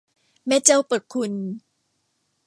[0.47, 1.33] แม่เจ้าประคุณ